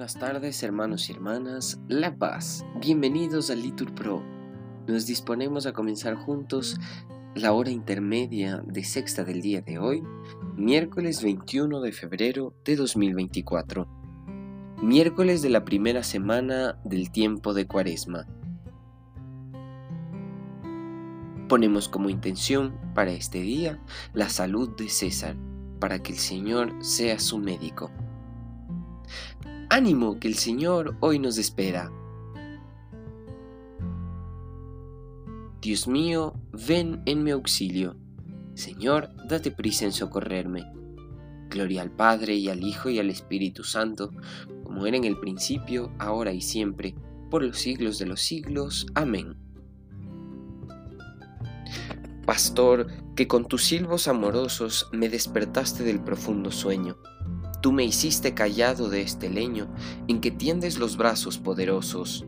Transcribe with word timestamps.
buenas 0.00 0.18
tardes 0.18 0.62
hermanos 0.62 1.10
y 1.10 1.12
hermanas, 1.12 1.78
La 1.86 2.16
Paz, 2.16 2.64
bienvenidos 2.80 3.50
a 3.50 3.54
Litur 3.54 3.94
Pro. 3.94 4.24
Nos 4.86 5.04
disponemos 5.04 5.66
a 5.66 5.74
comenzar 5.74 6.14
juntos 6.14 6.78
la 7.34 7.52
hora 7.52 7.68
intermedia 7.68 8.62
de 8.64 8.82
sexta 8.82 9.24
del 9.24 9.42
día 9.42 9.60
de 9.60 9.78
hoy, 9.78 10.02
miércoles 10.56 11.22
21 11.22 11.82
de 11.82 11.92
febrero 11.92 12.54
de 12.64 12.76
2024, 12.76 13.86
miércoles 14.80 15.42
de 15.42 15.50
la 15.50 15.66
primera 15.66 16.02
semana 16.02 16.80
del 16.82 17.10
tiempo 17.10 17.52
de 17.52 17.66
Cuaresma. 17.66 18.26
Ponemos 21.46 21.90
como 21.90 22.08
intención 22.08 22.74
para 22.94 23.10
este 23.10 23.42
día 23.42 23.78
la 24.14 24.30
salud 24.30 24.74
de 24.78 24.88
César, 24.88 25.36
para 25.78 25.98
que 26.02 26.12
el 26.12 26.18
Señor 26.18 26.72
sea 26.80 27.18
su 27.18 27.36
médico. 27.36 27.90
Ánimo 29.72 30.18
que 30.18 30.26
el 30.26 30.34
Señor 30.34 30.96
hoy 30.98 31.20
nos 31.20 31.38
espera. 31.38 31.92
Dios 35.62 35.86
mío, 35.86 36.34
ven 36.66 37.00
en 37.06 37.22
mi 37.22 37.30
auxilio. 37.30 37.96
Señor, 38.54 39.10
date 39.28 39.52
prisa 39.52 39.84
en 39.84 39.92
socorrerme. 39.92 40.64
Gloria 41.50 41.82
al 41.82 41.92
Padre 41.92 42.34
y 42.34 42.48
al 42.48 42.64
Hijo 42.64 42.90
y 42.90 42.98
al 42.98 43.10
Espíritu 43.10 43.62
Santo, 43.62 44.10
como 44.64 44.86
era 44.86 44.96
en 44.96 45.04
el 45.04 45.20
principio, 45.20 45.92
ahora 46.00 46.32
y 46.32 46.40
siempre, 46.40 46.96
por 47.30 47.44
los 47.44 47.56
siglos 47.60 48.00
de 48.00 48.06
los 48.06 48.20
siglos. 48.20 48.88
Amén. 48.96 49.36
Pastor, 52.26 52.88
que 53.14 53.28
con 53.28 53.46
tus 53.46 53.62
silbos 53.62 54.08
amorosos 54.08 54.88
me 54.90 55.08
despertaste 55.08 55.84
del 55.84 56.00
profundo 56.00 56.50
sueño 56.50 56.96
Tú 57.60 57.72
me 57.72 57.84
hiciste 57.84 58.32
callado 58.32 58.88
de 58.88 59.02
este 59.02 59.28
leño 59.28 59.68
en 60.08 60.20
que 60.20 60.30
tiendes 60.30 60.78
los 60.78 60.96
brazos 60.96 61.38
poderosos. 61.38 62.24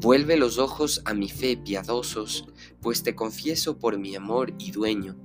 Vuelve 0.00 0.36
los 0.36 0.58
ojos 0.58 1.00
a 1.04 1.14
mi 1.14 1.28
fe 1.28 1.56
piadosos, 1.56 2.48
pues 2.80 3.04
te 3.04 3.14
confieso 3.14 3.78
por 3.78 3.98
mi 3.98 4.16
amor 4.16 4.52
y 4.58 4.72
dueño, 4.72 5.16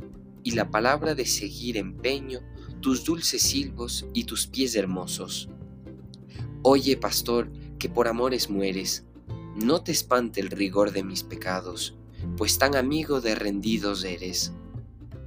y 0.44 0.52
la 0.52 0.70
palabra 0.70 1.16
de 1.16 1.26
seguir 1.26 1.78
empeño 1.78 2.42
tus 2.80 3.04
dulces 3.04 3.42
silbos 3.42 4.06
y 4.14 4.26
tus 4.26 4.46
pies 4.46 4.76
hermosos. 4.76 5.50
Oye, 6.62 6.96
pastor, 6.96 7.52
que 7.80 7.90
por 7.90 8.08
amores 8.08 8.52
mueres, 8.52 9.06
no 9.56 9.82
te 9.82 9.92
espante 9.92 10.42
el 10.42 10.52
rigor 10.52 10.92
de 10.92 11.04
mis 11.04 11.24
pecados, 11.24 11.96
pues 12.36 12.60
tan 12.60 12.76
amigo 12.76 13.20
de 13.20 13.34
rendidos 13.34 14.04
eres. 14.04 14.54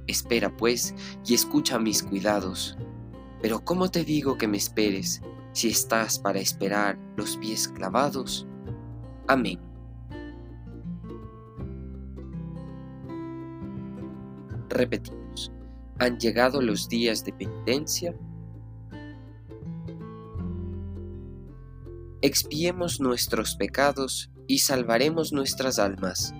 Espera, 0.07 0.55
pues, 0.55 0.95
y 1.25 1.33
escucha 1.33 1.77
mis 1.77 2.03
cuidados, 2.03 2.77
pero 3.41 3.63
¿cómo 3.65 3.89
te 3.89 4.03
digo 4.03 4.37
que 4.37 4.47
me 4.47 4.57
esperes 4.57 5.21
si 5.51 5.69
estás 5.69 6.19
para 6.19 6.39
esperar 6.39 6.97
los 7.17 7.37
pies 7.37 7.67
clavados? 7.67 8.47
Amén. 9.27 9.59
Repetimos, 14.69 15.51
¿han 15.99 16.17
llegado 16.19 16.61
los 16.61 16.87
días 16.87 17.25
de 17.25 17.33
penitencia? 17.33 18.15
Expiemos 22.21 23.01
nuestros 23.01 23.55
pecados 23.55 24.29
y 24.47 24.59
salvaremos 24.59 25.33
nuestras 25.33 25.79
almas. 25.79 26.33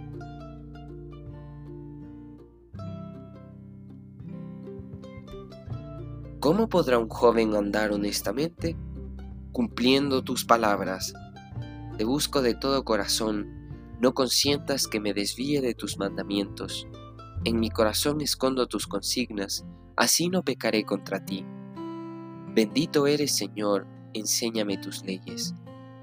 ¿Cómo 6.42 6.70
podrá 6.70 6.98
un 6.98 7.08
joven 7.08 7.54
andar 7.56 7.92
honestamente? 7.92 8.76
Cumpliendo 9.52 10.24
tus 10.24 10.44
palabras. 10.44 11.14
Te 12.00 12.04
busco 12.04 12.42
de 12.42 12.56
todo 12.56 12.84
corazón, 12.84 13.70
no 14.00 14.16
consientas 14.16 14.88
que 14.88 15.00
me 15.00 15.14
desvíe 15.14 15.62
de 15.62 15.76
tus 15.76 16.00
mandamientos. 16.00 16.88
En 17.44 17.60
mi 17.60 17.70
corazón 17.70 18.22
escondo 18.22 18.66
tus 18.66 18.88
consignas, 18.88 19.68
así 19.96 20.30
no 20.30 20.42
pecaré 20.42 20.84
contra 20.84 21.24
ti. 21.24 21.46
Bendito 22.56 23.06
eres, 23.06 23.36
Señor, 23.36 23.86
enséñame 24.16 24.78
tus 24.78 25.04
leyes. 25.04 25.54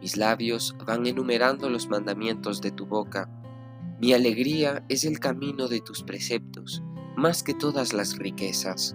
Mis 0.00 0.16
labios 0.16 0.76
van 0.86 1.04
enumerando 1.04 1.68
los 1.68 1.88
mandamientos 1.88 2.60
de 2.60 2.70
tu 2.70 2.86
boca. 2.86 3.28
Mi 4.00 4.12
alegría 4.12 4.84
es 4.88 5.02
el 5.02 5.18
camino 5.18 5.66
de 5.66 5.80
tus 5.80 6.04
preceptos, 6.04 6.84
más 7.16 7.42
que 7.42 7.54
todas 7.54 7.92
las 7.92 8.16
riquezas. 8.16 8.94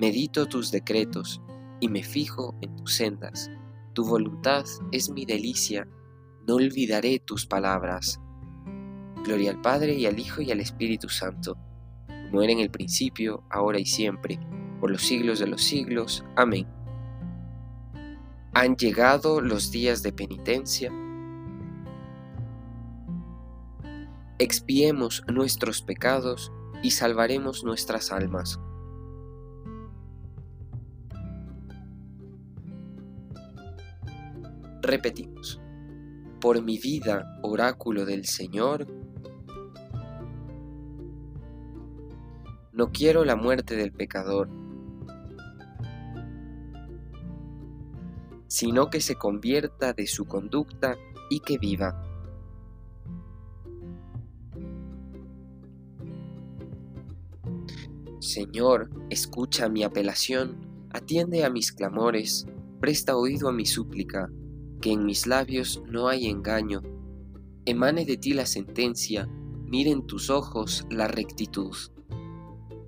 Medito 0.00 0.46
tus 0.46 0.70
decretos 0.70 1.42
y 1.78 1.90
me 1.90 2.02
fijo 2.02 2.56
en 2.62 2.74
tus 2.74 2.94
sendas. 2.94 3.50
Tu 3.92 4.02
voluntad 4.02 4.64
es 4.92 5.10
mi 5.10 5.26
delicia, 5.26 5.86
no 6.48 6.54
olvidaré 6.54 7.18
tus 7.18 7.44
palabras. 7.44 8.18
Gloria 9.22 9.50
al 9.50 9.60
Padre 9.60 9.96
y 9.96 10.06
al 10.06 10.18
Hijo 10.18 10.40
y 10.40 10.50
al 10.52 10.60
Espíritu 10.60 11.10
Santo, 11.10 11.58
como 12.06 12.40
era 12.40 12.50
en 12.50 12.60
el 12.60 12.70
principio, 12.70 13.44
ahora 13.50 13.78
y 13.78 13.84
siempre, 13.84 14.40
por 14.80 14.90
los 14.90 15.02
siglos 15.02 15.38
de 15.38 15.48
los 15.48 15.62
siglos. 15.62 16.24
Amén. 16.34 16.66
Han 18.54 18.76
llegado 18.76 19.42
los 19.42 19.70
días 19.70 20.02
de 20.02 20.14
penitencia. 20.14 20.90
Expiemos 24.38 25.22
nuestros 25.30 25.82
pecados 25.82 26.50
y 26.82 26.92
salvaremos 26.92 27.64
nuestras 27.64 28.10
almas. 28.12 28.58
Repetimos, 34.90 35.60
por 36.40 36.60
mi 36.64 36.76
vida, 36.76 37.38
oráculo 37.42 38.04
del 38.04 38.24
Señor, 38.24 38.88
no 42.72 42.90
quiero 42.90 43.24
la 43.24 43.36
muerte 43.36 43.76
del 43.76 43.92
pecador, 43.92 44.48
sino 48.48 48.90
que 48.90 49.00
se 49.00 49.14
convierta 49.14 49.92
de 49.92 50.08
su 50.08 50.24
conducta 50.24 50.96
y 51.30 51.38
que 51.38 51.56
viva. 51.56 52.04
Señor, 58.18 58.90
escucha 59.08 59.68
mi 59.68 59.84
apelación, 59.84 60.88
atiende 60.92 61.44
a 61.44 61.50
mis 61.50 61.70
clamores, 61.70 62.44
presta 62.80 63.16
oído 63.16 63.48
a 63.48 63.52
mi 63.52 63.66
súplica 63.66 64.28
que 64.80 64.92
en 64.92 65.04
mis 65.04 65.26
labios 65.26 65.82
no 65.86 66.08
hay 66.08 66.26
engaño. 66.26 66.82
Emane 67.66 68.04
de 68.04 68.16
ti 68.16 68.32
la 68.32 68.46
sentencia, 68.46 69.28
miren 69.66 70.06
tus 70.06 70.30
ojos 70.30 70.86
la 70.90 71.06
rectitud. 71.06 71.76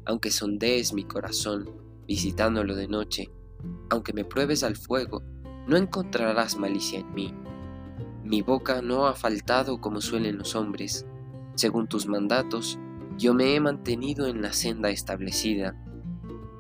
Aunque 0.07 0.31
sondees 0.31 0.93
mi 0.93 1.05
corazón, 1.05 1.71
visitándolo 2.07 2.75
de 2.75 2.89
noche, 2.89 3.31
aunque 3.91 4.13
me 4.13 4.25
pruebes 4.25 4.65
al 4.65 4.77
fuego, 4.77 5.23
no 5.69 5.77
encontrarás 5.77 6.59
malicia 6.59 7.01
en 7.01 7.15
mí. 7.15 7.35
Mi 8.25 8.43
boca 8.43 8.83
no 8.83 9.07
ha 9.07 9.15
faltado 9.15 9.81
como 9.81 10.01
suelen 10.01 10.39
los 10.39 10.55
hombres. 10.57 11.07
Según 11.55 11.87
tus 11.87 12.07
mandatos, 12.07 12.79
yo 13.19 13.35
me 13.35 13.55
he 13.55 13.61
mantenido 13.61 14.27
en 14.27 14.43
la 14.43 14.53
senda 14.53 14.91
establecida. 14.91 15.77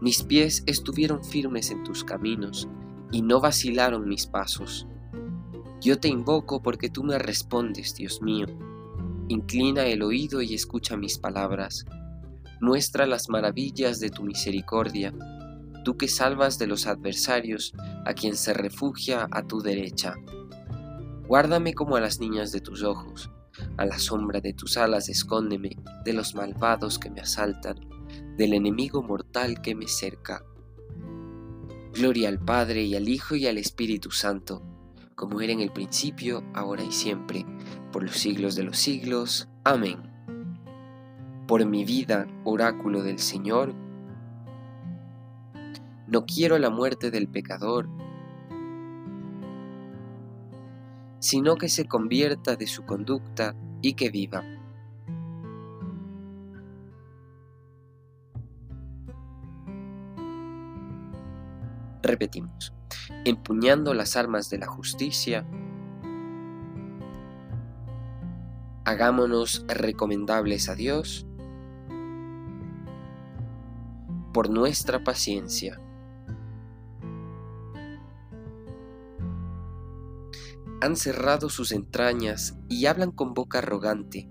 Mis 0.00 0.22
pies 0.22 0.62
estuvieron 0.66 1.24
firmes 1.24 1.70
en 1.70 1.82
tus 1.82 2.04
caminos, 2.04 2.68
y 3.10 3.22
no 3.22 3.40
vacilaron 3.40 4.08
mis 4.08 4.26
pasos. 4.26 4.86
Yo 5.82 5.98
te 5.98 6.06
invoco 6.06 6.62
porque 6.62 6.90
tú 6.90 7.02
me 7.02 7.18
respondes, 7.18 7.96
Dios 7.96 8.22
mío. 8.22 8.46
Inclina 9.26 9.84
el 9.86 10.02
oído 10.02 10.40
y 10.40 10.54
escucha 10.54 10.96
mis 10.96 11.18
palabras. 11.18 11.84
Muestra 12.60 13.04
las 13.04 13.28
maravillas 13.28 13.98
de 13.98 14.10
tu 14.10 14.22
misericordia, 14.22 15.12
tú 15.84 15.96
que 15.96 16.06
salvas 16.06 16.56
de 16.60 16.68
los 16.68 16.86
adversarios 16.86 17.72
a 18.06 18.14
quien 18.14 18.36
se 18.36 18.52
refugia 18.52 19.26
a 19.32 19.42
tu 19.42 19.60
derecha. 19.60 20.14
Guárdame 21.26 21.74
como 21.74 21.96
a 21.96 22.00
las 22.00 22.20
niñas 22.20 22.52
de 22.52 22.60
tus 22.60 22.84
ojos, 22.84 23.30
a 23.76 23.84
la 23.84 23.98
sombra 23.98 24.40
de 24.40 24.52
tus 24.52 24.76
alas 24.76 25.08
escóndeme 25.08 25.70
de 26.04 26.12
los 26.12 26.36
malvados 26.36 27.00
que 27.00 27.10
me 27.10 27.22
asaltan, 27.22 27.80
del 28.36 28.52
enemigo 28.52 29.02
mortal 29.02 29.60
que 29.60 29.74
me 29.74 29.88
cerca. 29.88 30.44
Gloria 31.94 32.28
al 32.28 32.38
Padre 32.38 32.84
y 32.84 32.94
al 32.94 33.08
Hijo 33.08 33.34
y 33.34 33.48
al 33.48 33.58
Espíritu 33.58 34.12
Santo 34.12 34.71
como 35.22 35.40
era 35.40 35.52
en 35.52 35.60
el 35.60 35.70
principio, 35.70 36.42
ahora 36.52 36.82
y 36.82 36.90
siempre, 36.90 37.46
por 37.92 38.02
los 38.02 38.16
siglos 38.16 38.56
de 38.56 38.64
los 38.64 38.76
siglos. 38.76 39.48
Amén. 39.62 40.02
Por 41.46 41.64
mi 41.64 41.84
vida, 41.84 42.26
oráculo 42.42 43.04
del 43.04 43.20
Señor, 43.20 43.72
no 46.08 46.26
quiero 46.26 46.58
la 46.58 46.70
muerte 46.70 47.12
del 47.12 47.28
pecador, 47.28 47.88
sino 51.20 51.54
que 51.54 51.68
se 51.68 51.86
convierta 51.86 52.56
de 52.56 52.66
su 52.66 52.84
conducta 52.84 53.54
y 53.80 53.92
que 53.92 54.10
viva. 54.10 54.42
Repetimos. 62.02 62.74
empuñando 63.24 63.94
las 63.94 64.16
armas 64.16 64.50
de 64.50 64.58
la 64.58 64.66
justicia, 64.66 65.46
hagámonos 68.84 69.64
recomendables 69.68 70.68
a 70.68 70.74
Dios 70.74 71.26
por 74.32 74.50
nuestra 74.50 75.04
paciencia. 75.04 75.80
Han 80.80 80.96
cerrado 80.96 81.48
sus 81.48 81.70
entrañas 81.70 82.58
y 82.68 82.86
hablan 82.86 83.12
con 83.12 83.34
boca 83.34 83.58
arrogante, 83.58 84.28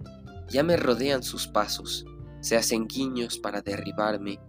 ya 0.49 0.63
me 0.63 0.75
rodean 0.75 1.23
sus 1.23 1.47
pasos, 1.47 2.05
se 2.41 2.57
hacen 2.57 2.87
guiños 2.87 3.39
para 3.39 3.61
derribarme, 3.61 4.39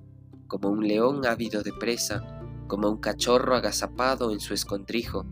como 0.48 0.68
un 0.68 0.86
león 0.88 1.24
ávido 1.24 1.62
de 1.62 1.72
presa, 1.72 2.41
como 2.72 2.88
un 2.88 2.96
cachorro 2.96 3.54
agazapado 3.54 4.32
en 4.32 4.40
su 4.40 4.54
escondrijo. 4.54 5.26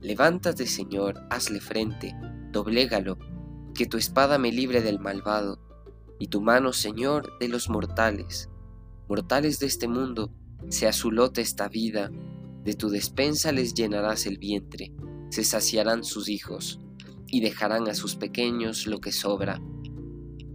Levántate, 0.00 0.66
Señor, 0.66 1.24
hazle 1.30 1.60
frente, 1.60 2.16
doblégalo, 2.50 3.16
que 3.76 3.86
tu 3.86 3.96
espada 3.96 4.38
me 4.38 4.50
libre 4.50 4.82
del 4.82 4.98
malvado, 4.98 5.60
y 6.18 6.26
tu 6.26 6.40
mano, 6.40 6.72
Señor, 6.72 7.38
de 7.38 7.46
los 7.46 7.70
mortales. 7.70 8.50
Mortales 9.08 9.60
de 9.60 9.66
este 9.66 9.86
mundo, 9.86 10.32
sea 10.68 10.92
su 10.92 11.12
lote 11.12 11.42
esta 11.42 11.68
vida, 11.68 12.10
de 12.64 12.74
tu 12.74 12.88
despensa 12.88 13.52
les 13.52 13.72
llenarás 13.72 14.26
el 14.26 14.38
vientre, 14.38 14.92
se 15.30 15.44
saciarán 15.44 16.02
sus 16.02 16.28
hijos, 16.28 16.80
y 17.28 17.40
dejarán 17.40 17.86
a 17.86 17.94
sus 17.94 18.16
pequeños 18.16 18.88
lo 18.88 18.98
que 18.98 19.12
sobra. 19.12 19.62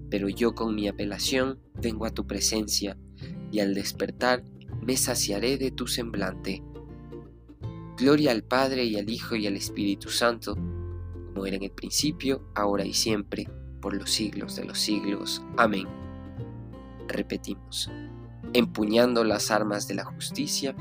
Pero 0.09 0.27
yo 0.27 0.53
con 0.53 0.75
mi 0.75 0.89
apelación 0.89 1.61
vengo 1.81 2.05
a 2.05 2.11
tu 2.11 2.27
presencia, 2.27 2.97
y 3.53 3.61
al 3.61 3.73
despertar 3.73 4.43
me 4.83 4.97
saciaré 4.97 5.57
de 5.57 5.71
tu 5.71 5.87
semblante. 5.87 6.63
Gloria 7.97 8.31
al 8.31 8.43
Padre 8.43 8.83
y 8.83 8.97
al 8.97 9.09
Hijo 9.09 9.35
y 9.35 9.47
al 9.47 9.55
Espíritu 9.55 10.09
Santo, 10.09 10.55
como 10.55 11.45
era 11.45 11.55
en 11.55 11.63
el 11.63 11.71
principio, 11.71 12.51
ahora 12.55 12.85
y 12.85 12.93
siempre, 12.93 13.47
por 13.81 13.95
los 13.95 14.11
siglos 14.11 14.55
de 14.55 14.65
los 14.65 14.79
siglos. 14.79 15.43
Amén. 15.57 15.87
Repetimos, 17.07 17.91
empuñando 18.53 19.23
las 19.23 19.51
armas 19.51 19.87
de 19.87 19.95
la 19.95 20.05
justicia, 20.05 20.75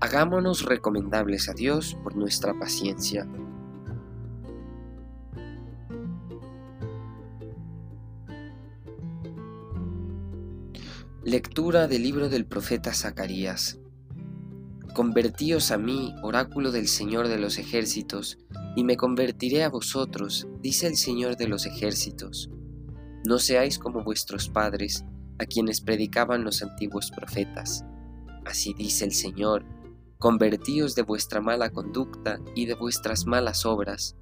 hagámonos 0.00 0.64
recomendables 0.64 1.48
a 1.48 1.52
Dios 1.52 1.96
por 2.02 2.16
nuestra 2.16 2.58
paciencia. 2.58 3.26
Lectura 11.30 11.86
del 11.86 12.02
libro 12.02 12.28
del 12.28 12.44
profeta 12.44 12.92
Zacarías. 12.92 13.78
Convertíos 14.94 15.70
a 15.70 15.78
mí, 15.78 16.12
oráculo 16.24 16.72
del 16.72 16.88
Señor 16.88 17.28
de 17.28 17.38
los 17.38 17.56
ejércitos, 17.58 18.40
y 18.74 18.82
me 18.82 18.96
convertiré 18.96 19.62
a 19.62 19.68
vosotros, 19.68 20.48
dice 20.60 20.88
el 20.88 20.96
Señor 20.96 21.36
de 21.36 21.46
los 21.46 21.66
ejércitos. 21.66 22.50
No 23.24 23.38
seáis 23.38 23.78
como 23.78 24.02
vuestros 24.02 24.48
padres, 24.48 25.04
a 25.38 25.46
quienes 25.46 25.80
predicaban 25.80 26.42
los 26.42 26.64
antiguos 26.64 27.12
profetas. 27.12 27.84
Así 28.44 28.74
dice 28.74 29.04
el 29.04 29.12
Señor, 29.12 29.64
convertíos 30.18 30.96
de 30.96 31.02
vuestra 31.02 31.40
mala 31.40 31.70
conducta 31.70 32.40
y 32.56 32.66
de 32.66 32.74
vuestras 32.74 33.26
malas 33.26 33.64
obras, 33.64 34.16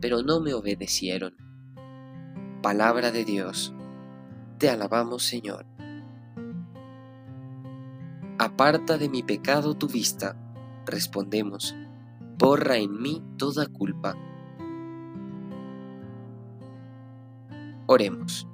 pero 0.00 0.22
no 0.22 0.38
me 0.38 0.54
obedecieron. 0.54 1.34
Palabra 2.62 3.10
de 3.10 3.24
Dios. 3.24 3.74
Te 4.58 4.70
alabamos, 4.70 5.24
Señor. 5.24 5.71
Aparta 8.38 8.98
de 8.98 9.08
mi 9.08 9.22
pecado 9.22 9.74
tu 9.74 9.88
vista, 9.88 10.36
respondemos, 10.86 11.76
borra 12.38 12.76
en 12.78 13.00
mí 13.00 13.22
toda 13.36 13.66
culpa. 13.66 14.16
Oremos. 17.86 18.48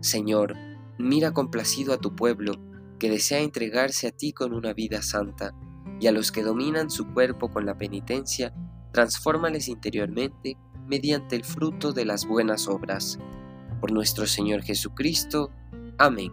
Señor, 0.00 0.56
mira 0.98 1.32
complacido 1.32 1.94
a 1.94 1.98
tu 1.98 2.16
pueblo 2.16 2.54
que 2.98 3.08
desea 3.08 3.40
entregarse 3.40 4.08
a 4.08 4.10
ti 4.10 4.32
con 4.32 4.52
una 4.52 4.72
vida 4.74 5.02
santa, 5.02 5.54
y 6.00 6.08
a 6.08 6.12
los 6.12 6.32
que 6.32 6.42
dominan 6.42 6.90
su 6.90 7.06
cuerpo 7.06 7.48
con 7.48 7.64
la 7.64 7.78
penitencia, 7.78 8.52
transfórmales 8.92 9.68
interiormente 9.68 10.56
mediante 10.88 11.36
el 11.36 11.44
fruto 11.44 11.92
de 11.92 12.04
las 12.04 12.26
buenas 12.26 12.66
obras. 12.66 13.18
Por 13.80 13.92
nuestro 13.92 14.26
Señor 14.26 14.62
Jesucristo. 14.62 15.50
Amén. 15.98 16.32